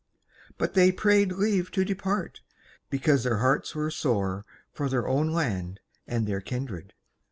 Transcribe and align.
But 0.57 0.73
they 0.73 0.91
prayed 0.91 1.31
leave 1.31 1.69
to 1.73 1.85
depart, 1.85 2.41
because 2.89 3.23
their 3.23 3.37
hearts 3.37 3.75
were 3.75 3.91
sore 3.91 4.47
for 4.71 4.89
their 4.89 5.07
own 5.07 5.29
land 5.31 5.79
and 6.07 6.25
their 6.25 6.41
kindred. 6.41 6.95